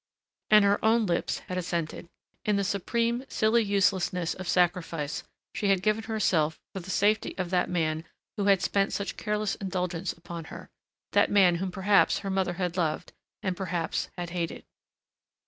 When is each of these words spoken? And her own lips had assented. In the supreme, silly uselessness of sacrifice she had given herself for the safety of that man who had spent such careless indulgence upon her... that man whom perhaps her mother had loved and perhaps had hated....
And 0.49 0.65
her 0.65 0.83
own 0.83 1.05
lips 1.05 1.37
had 1.47 1.59
assented. 1.59 2.07
In 2.43 2.55
the 2.55 2.63
supreme, 2.63 3.23
silly 3.29 3.61
uselessness 3.63 4.33
of 4.33 4.47
sacrifice 4.47 5.21
she 5.53 5.67
had 5.67 5.83
given 5.83 6.05
herself 6.05 6.59
for 6.73 6.79
the 6.79 6.89
safety 6.89 7.35
of 7.37 7.51
that 7.51 7.69
man 7.69 8.05
who 8.35 8.45
had 8.45 8.63
spent 8.63 8.93
such 8.93 9.15
careless 9.15 9.53
indulgence 9.53 10.11
upon 10.11 10.45
her... 10.45 10.71
that 11.11 11.29
man 11.29 11.57
whom 11.57 11.69
perhaps 11.69 12.17
her 12.25 12.31
mother 12.31 12.53
had 12.53 12.77
loved 12.77 13.13
and 13.43 13.55
perhaps 13.55 14.09
had 14.17 14.31
hated.... 14.31 14.65